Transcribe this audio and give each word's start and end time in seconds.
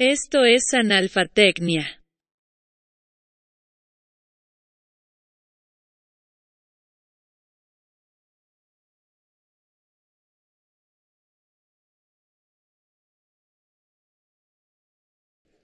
Esto 0.00 0.44
es 0.44 0.74
analfatecnia. 0.74 2.02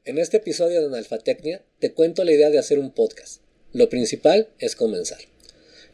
En 0.05 0.19
este 0.19 0.37
episodio 0.37 0.79
de 0.81 0.87
Analfatecnia 0.87 1.65
te 1.81 1.93
cuento 1.93 2.23
la 2.23 2.31
idea 2.31 2.51
de 2.51 2.61
hacer 2.61 2.79
un 2.79 2.93
podcast. 2.93 3.43
Lo 3.73 3.89
principal 3.89 4.51
es 4.61 4.77
comenzar. 4.77 5.19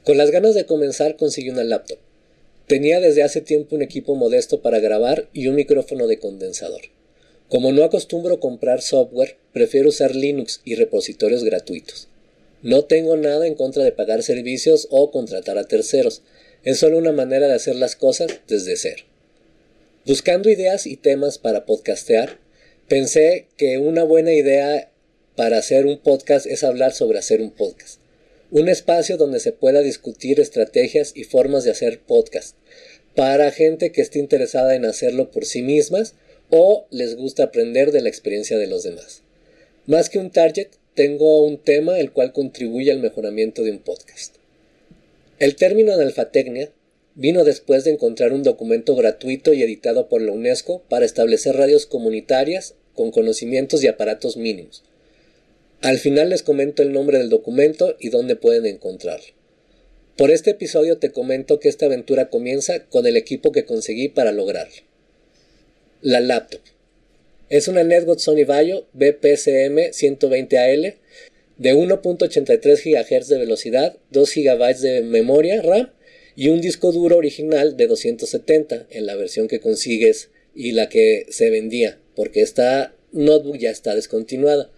Con 0.05 0.19
las 0.19 0.31
ganas 0.31 0.55
de 0.55 0.67
comenzar 0.67 1.17
conseguí 1.17 1.49
una 1.49 1.65
laptop. 1.65 2.01
Tenía 2.67 3.01
desde 3.01 3.23
hace 3.23 3.41
tiempo 3.41 3.77
un 3.77 3.81
equipo 3.81 4.15
modesto 4.15 4.61
para 4.61 4.79
grabar 4.79 5.31
y 5.33 5.49
un 5.49 5.55
micrófono 5.55 6.07
de 6.07 6.19
condensador. 6.19 6.96
Como 7.49 7.71
no 7.71 7.85
acostumbro 7.85 8.41
comprar 8.41 8.83
software, 8.83 9.37
prefiero 9.53 9.91
usar 9.91 10.17
Linux 10.17 10.61
y 10.65 10.75
repositorios 10.75 11.45
gratuitos. 11.45 12.09
No 12.63 12.85
tengo 12.85 13.17
nada 13.17 13.47
en 13.47 13.55
contra 13.55 13.85
de 13.85 13.93
pagar 13.93 14.25
servicios 14.25 14.89
o 14.91 15.13
contratar 15.13 15.57
a 15.57 15.69
terceros, 15.69 16.23
es 16.65 16.79
solo 16.79 16.99
una 16.99 17.13
manera 17.13 17.47
de 17.47 17.55
hacer 17.55 17.77
las 17.77 17.95
cosas 17.95 18.41
desde 18.49 18.77
cero. 18.77 19.05
Buscando 20.05 20.51
ideas 20.51 20.87
y 20.87 20.97
temas 20.97 21.39
para 21.39 21.65
podcastear, 21.67 22.39
pensé 22.89 23.47
que 23.57 23.79
una 23.79 24.03
buena 24.03 24.33
idea 24.33 24.91
para 25.37 25.59
hacer 25.59 25.87
un 25.87 25.99
podcast 25.99 26.47
es 26.47 26.65
hablar 26.65 26.93
sobre 26.93 27.19
hacer 27.21 27.41
un 27.41 27.53
podcast. 27.53 28.01
Un 28.51 28.69
espacio 28.69 29.17
donde 29.17 29.39
se 29.39 29.53
pueda 29.53 29.83
discutir 29.83 30.41
estrategias 30.41 31.13
y 31.15 31.25
formas 31.25 31.63
de 31.63 31.71
hacer 31.71 32.01
podcast 32.01 32.57
para 33.15 33.51
gente 33.51 33.93
que 33.93 34.03
esté 34.03 34.19
interesada 34.19 34.75
en 34.75 34.85
hacerlo 34.85 35.31
por 35.31 35.45
sí 35.47 35.63
mismas 35.63 36.15
o 36.51 36.87
les 36.91 37.17
gusta 37.17 37.45
aprender 37.45 37.93
de 37.93 38.03
la 38.03 38.09
experiencia 38.09 38.59
de 38.59 38.67
los 38.67 38.83
demás. 38.83 39.23
Más 39.87 40.11
que 40.11 40.19
un 40.19 40.31
target, 40.31 40.69
tengo 40.95 41.43
un 41.43 41.59
tema 41.59 41.99
el 41.99 42.13
cual 42.13 42.33
contribuye 42.33 42.91
al 42.91 43.01
mejoramiento 43.01 43.63
de 43.63 43.73
un 43.73 43.79
podcast. 43.79 44.37
El 45.39 45.57
término 45.57 45.93
analfatecnia 45.93 46.71
vino 47.15 47.45
después 47.45 47.85
de 47.85 47.93
encontrar 47.93 48.33
un 48.33 48.43
documento 48.43 48.95
gratuito 48.95 49.53
y 49.53 49.63
editado 49.63 50.09
por 50.09 50.23
la 50.23 50.33
UNESCO 50.33 50.83
para 50.89 51.05
establecer 51.05 51.57
radios 51.57 51.87
comunitarias 51.87 52.75
con 52.95 53.11
conocimientos 53.11 53.83
y 53.85 53.89
aparatos 53.89 54.37
mínimos. 54.37 54.83
Al 55.83 55.99
final 55.99 56.31
les 56.31 56.43
comento 56.43 56.83
el 56.83 56.93
nombre 56.93 57.19
del 57.19 57.29
documento 57.29 57.97
y 58.01 58.09
dónde 58.09 58.37
pueden 58.37 58.67
encontrarlo. 58.67 59.27
Por 60.17 60.31
este 60.31 60.53
episodio 60.53 60.97
te 60.97 61.13
comento 61.13 61.61
que 61.61 61.69
esta 61.69 61.87
aventura 61.87 62.31
comienza 62.31 62.87
con 62.87 63.07
el 63.07 63.19
equipo 63.19 63.53
que 63.53 63.67
conseguí 63.67 64.09
para 64.09 64.33
lograrlo. 64.33 64.83
La 66.07 66.21
laptop. 66.21 66.61
Es 67.49 67.67
una 67.67 67.83
Netbook 67.83 68.21
Sony 68.21 68.45
Vaio 68.47 68.87
BPCM 68.93 69.91
120AL 69.91 70.95
de 71.59 71.75
1.83 71.75 72.61
GHz 72.85 73.27
de 73.27 73.39
velocidad, 73.39 73.97
2 74.13 74.35
GB 74.37 74.79
de 74.83 75.03
memoria 75.03 75.61
RAM 75.63 75.91
y 76.37 76.51
un 76.51 76.61
disco 76.61 76.93
duro 76.93 77.17
original 77.17 77.77
de 77.77 77.89
270 77.89 78.87
en 78.89 79.05
la 79.05 79.17
versión 79.17 79.49
que 79.49 79.59
consigues 79.59 80.31
y 80.55 80.71
la 80.71 80.89
que 80.89 81.27
se 81.31 81.51
vendía, 81.51 81.99
porque 82.15 82.41
esta 82.41 82.95
notebook 83.11 83.59
ya 83.59 83.73
está 83.73 83.97
descontinuada. 83.97 84.71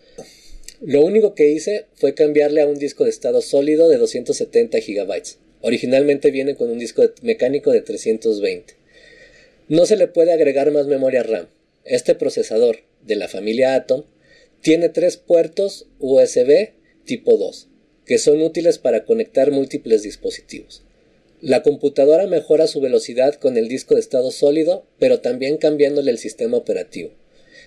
Lo 0.80 1.04
único 1.04 1.34
que 1.34 1.50
hice 1.50 1.88
fue 1.92 2.14
cambiarle 2.14 2.62
a 2.62 2.66
un 2.66 2.78
disco 2.78 3.04
de 3.04 3.10
estado 3.10 3.42
sólido 3.42 3.90
de 3.90 3.98
270 3.98 4.78
GB. 4.78 5.22
Originalmente 5.60 6.30
viene 6.30 6.54
con 6.54 6.70
un 6.70 6.78
disco 6.78 7.02
mecánico 7.20 7.70
de 7.70 7.82
320. 7.82 8.77
No 9.68 9.84
se 9.84 9.96
le 9.96 10.08
puede 10.08 10.32
agregar 10.32 10.70
más 10.70 10.86
memoria 10.86 11.22
RAM. 11.22 11.48
Este 11.84 12.14
procesador 12.14 12.78
de 13.02 13.16
la 13.16 13.28
familia 13.28 13.74
Atom 13.74 14.04
tiene 14.62 14.88
tres 14.88 15.18
puertos 15.18 15.88
USB 15.98 16.70
tipo 17.04 17.36
2, 17.36 17.68
que 18.06 18.16
son 18.16 18.40
útiles 18.40 18.78
para 18.78 19.04
conectar 19.04 19.50
múltiples 19.50 20.02
dispositivos. 20.02 20.84
La 21.42 21.62
computadora 21.62 22.26
mejora 22.26 22.66
su 22.66 22.80
velocidad 22.80 23.34
con 23.34 23.58
el 23.58 23.68
disco 23.68 23.94
de 23.94 24.00
estado 24.00 24.30
sólido, 24.30 24.86
pero 24.98 25.20
también 25.20 25.58
cambiándole 25.58 26.12
el 26.12 26.18
sistema 26.18 26.56
operativo. 26.56 27.10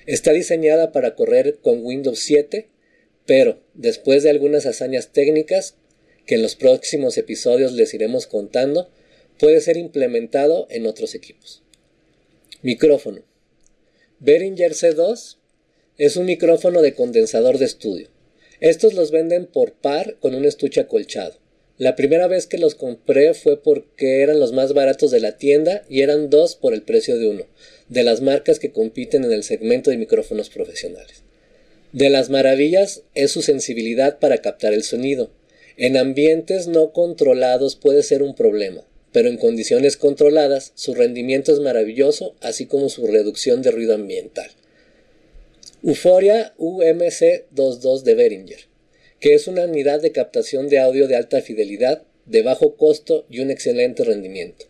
Está 0.07 0.33
diseñada 0.33 0.91
para 0.91 1.13
correr 1.13 1.59
con 1.61 1.85
Windows 1.85 2.19
7, 2.21 2.67
pero 3.27 3.61
después 3.75 4.23
de 4.23 4.31
algunas 4.31 4.65
hazañas 4.65 5.13
técnicas 5.13 5.75
que 6.25 6.33
en 6.33 6.41
los 6.41 6.55
próximos 6.55 7.19
episodios 7.19 7.73
les 7.73 7.93
iremos 7.93 8.25
contando, 8.25 8.89
puede 9.37 9.61
ser 9.61 9.77
implementado 9.77 10.65
en 10.71 10.87
otros 10.87 11.13
equipos. 11.13 11.61
Micrófono. 12.63 13.23
Behringer 14.19 14.73
C2 14.73 15.37
es 15.97 16.15
un 16.15 16.27
micrófono 16.27 16.83
de 16.83 16.93
condensador 16.93 17.57
de 17.57 17.65
estudio. 17.65 18.09
Estos 18.59 18.93
los 18.93 19.09
venden 19.09 19.47
por 19.47 19.73
par 19.73 20.17
con 20.19 20.35
un 20.35 20.45
estuche 20.45 20.81
acolchado. 20.81 21.39
La 21.79 21.95
primera 21.95 22.27
vez 22.27 22.45
que 22.45 22.59
los 22.59 22.75
compré 22.75 23.33
fue 23.33 23.59
porque 23.63 24.21
eran 24.21 24.39
los 24.39 24.53
más 24.53 24.73
baratos 24.73 25.09
de 25.09 25.21
la 25.21 25.37
tienda 25.37 25.83
y 25.89 26.01
eran 26.01 26.29
dos 26.29 26.55
por 26.55 26.75
el 26.75 26.83
precio 26.83 27.17
de 27.17 27.29
uno, 27.29 27.47
de 27.89 28.03
las 28.03 28.21
marcas 28.21 28.59
que 28.59 28.71
compiten 28.71 29.23
en 29.23 29.31
el 29.31 29.41
segmento 29.41 29.89
de 29.89 29.97
micrófonos 29.97 30.51
profesionales. 30.51 31.23
De 31.93 32.11
las 32.11 32.29
maravillas 32.29 33.01
es 33.15 33.31
su 33.31 33.41
sensibilidad 33.41 34.19
para 34.19 34.37
captar 34.37 34.73
el 34.73 34.83
sonido. 34.83 35.31
En 35.77 35.97
ambientes 35.97 36.67
no 36.67 36.93
controlados 36.93 37.75
puede 37.75 38.03
ser 38.03 38.21
un 38.21 38.35
problema, 38.35 38.85
pero 39.11 39.29
en 39.29 39.37
condiciones 39.37 39.97
controladas 39.97 40.71
su 40.75 40.93
rendimiento 40.93 41.51
es 41.51 41.59
maravilloso, 41.59 42.35
así 42.41 42.65
como 42.65 42.89
su 42.89 43.07
reducción 43.07 43.61
de 43.61 43.71
ruido 43.71 43.95
ambiental. 43.95 44.49
Euforia 45.83 46.53
UMC22 46.57 48.03
de 48.03 48.15
Behringer 48.15 48.71
que 49.21 49.35
es 49.35 49.47
una 49.47 49.65
unidad 49.65 50.01
de 50.01 50.11
captación 50.11 50.67
de 50.67 50.79
audio 50.79 51.07
de 51.07 51.15
alta 51.15 51.41
fidelidad, 51.41 52.03
de 52.25 52.41
bajo 52.41 52.75
costo 52.75 53.27
y 53.29 53.39
un 53.39 53.51
excelente 53.51 54.03
rendimiento. 54.03 54.65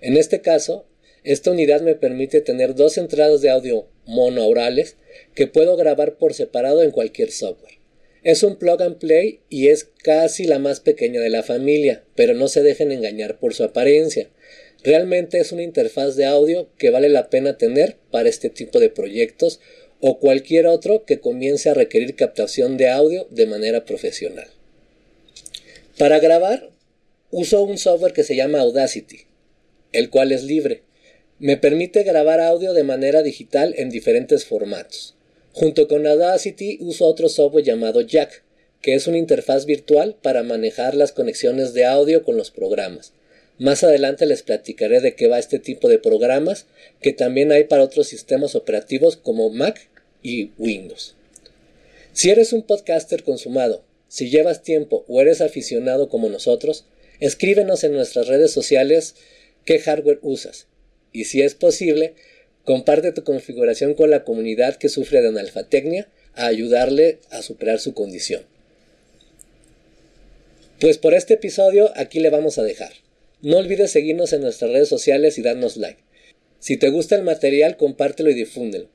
En 0.00 0.16
este 0.16 0.40
caso, 0.40 0.86
esta 1.22 1.52
unidad 1.52 1.82
me 1.82 1.94
permite 1.94 2.40
tener 2.40 2.74
dos 2.74 2.98
entradas 2.98 3.42
de 3.42 3.50
audio 3.50 3.86
monoaurales 4.04 4.96
que 5.36 5.46
puedo 5.46 5.76
grabar 5.76 6.16
por 6.16 6.34
separado 6.34 6.82
en 6.82 6.90
cualquier 6.90 7.30
software. 7.30 7.78
Es 8.24 8.44
un 8.44 8.56
plug 8.56 8.80
and 8.82 8.98
play 8.98 9.40
y 9.48 9.68
es 9.68 9.88
casi 10.04 10.44
la 10.44 10.60
más 10.60 10.78
pequeña 10.78 11.20
de 11.20 11.28
la 11.28 11.42
familia, 11.42 12.04
pero 12.14 12.34
no 12.34 12.46
se 12.46 12.62
dejen 12.62 12.92
engañar 12.92 13.40
por 13.40 13.52
su 13.52 13.64
apariencia. 13.64 14.28
Realmente 14.84 15.40
es 15.40 15.50
una 15.50 15.62
interfaz 15.62 16.14
de 16.14 16.24
audio 16.24 16.68
que 16.78 16.90
vale 16.90 17.08
la 17.08 17.30
pena 17.30 17.58
tener 17.58 17.96
para 18.12 18.28
este 18.28 18.48
tipo 18.48 18.78
de 18.78 18.90
proyectos 18.90 19.60
o 20.00 20.20
cualquier 20.20 20.68
otro 20.68 21.04
que 21.04 21.18
comience 21.18 21.68
a 21.68 21.74
requerir 21.74 22.14
captación 22.14 22.76
de 22.76 22.90
audio 22.90 23.26
de 23.30 23.46
manera 23.46 23.84
profesional. 23.84 24.48
Para 25.98 26.20
grabar, 26.20 26.70
uso 27.32 27.62
un 27.62 27.78
software 27.78 28.12
que 28.12 28.24
se 28.24 28.36
llama 28.36 28.60
Audacity, 28.60 29.20
el 29.92 30.10
cual 30.10 30.30
es 30.30 30.44
libre. 30.44 30.82
Me 31.40 31.56
permite 31.56 32.04
grabar 32.04 32.40
audio 32.40 32.72
de 32.72 32.84
manera 32.84 33.22
digital 33.22 33.74
en 33.76 33.90
diferentes 33.90 34.44
formatos. 34.44 35.16
Junto 35.52 35.86
con 35.86 36.06
Audacity 36.06 36.78
uso 36.80 37.06
otro 37.06 37.28
software 37.28 37.64
llamado 37.64 38.00
Jack, 38.00 38.42
que 38.80 38.94
es 38.94 39.06
una 39.06 39.18
interfaz 39.18 39.66
virtual 39.66 40.16
para 40.20 40.42
manejar 40.42 40.94
las 40.94 41.12
conexiones 41.12 41.74
de 41.74 41.84
audio 41.84 42.24
con 42.24 42.38
los 42.38 42.50
programas. 42.50 43.12
Más 43.58 43.84
adelante 43.84 44.24
les 44.24 44.42
platicaré 44.42 45.00
de 45.00 45.14
qué 45.14 45.28
va 45.28 45.38
este 45.38 45.58
tipo 45.58 45.88
de 45.88 45.98
programas, 45.98 46.66
que 47.02 47.12
también 47.12 47.52
hay 47.52 47.64
para 47.64 47.84
otros 47.84 48.08
sistemas 48.08 48.54
operativos 48.54 49.16
como 49.16 49.50
Mac 49.50 49.88
y 50.22 50.50
Windows. 50.56 51.16
Si 52.14 52.30
eres 52.30 52.54
un 52.54 52.62
podcaster 52.62 53.22
consumado, 53.22 53.84
si 54.08 54.30
llevas 54.30 54.62
tiempo 54.62 55.04
o 55.06 55.20
eres 55.20 55.42
aficionado 55.42 56.08
como 56.08 56.30
nosotros, 56.30 56.86
escríbenos 57.20 57.84
en 57.84 57.92
nuestras 57.92 58.26
redes 58.26 58.52
sociales 58.52 59.16
qué 59.64 59.78
hardware 59.78 60.18
usas 60.22 60.66
y 61.12 61.26
si 61.26 61.42
es 61.42 61.54
posible, 61.54 62.14
comparte 62.64 63.12
tu 63.12 63.24
configuración 63.24 63.94
con 63.94 64.10
la 64.10 64.24
comunidad 64.24 64.76
que 64.76 64.88
sufre 64.88 65.20
de 65.20 65.28
analfatecnia 65.28 66.08
a 66.34 66.46
ayudarle 66.46 67.18
a 67.30 67.42
superar 67.42 67.80
su 67.80 67.94
condición. 67.94 68.42
Pues 70.80 70.98
por 70.98 71.14
este 71.14 71.34
episodio 71.34 71.92
aquí 71.96 72.20
le 72.20 72.30
vamos 72.30 72.58
a 72.58 72.62
dejar. 72.62 72.92
No 73.40 73.58
olvides 73.58 73.90
seguirnos 73.90 74.32
en 74.32 74.40
nuestras 74.40 74.70
redes 74.70 74.88
sociales 74.88 75.38
y 75.38 75.42
darnos 75.42 75.76
like. 75.76 76.00
Si 76.58 76.76
te 76.76 76.88
gusta 76.88 77.16
el 77.16 77.22
material, 77.22 77.76
compártelo 77.76 78.30
y 78.30 78.34
difúndelo. 78.34 78.88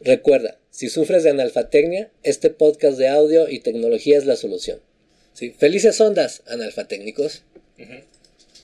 Recuerda, 0.00 0.58
si 0.70 0.90
sufres 0.90 1.22
de 1.22 1.30
analfatecnia, 1.30 2.10
este 2.22 2.50
podcast 2.50 2.98
de 2.98 3.08
audio 3.08 3.48
y 3.48 3.60
tecnología 3.60 4.18
es 4.18 4.26
la 4.26 4.36
solución. 4.36 4.80
¿Sí? 5.32 5.54
Felices 5.58 6.00
ondas, 6.00 6.42
analfatécnicos. 6.46 7.44